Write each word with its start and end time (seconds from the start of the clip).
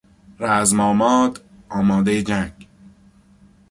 رزم 0.39 0.79
آماد، 0.79 1.41
آمادهی 1.69 2.23
جنگ 2.23 2.67